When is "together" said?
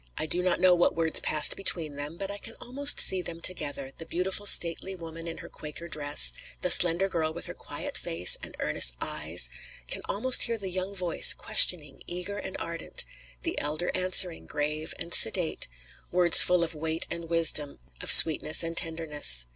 3.39-3.91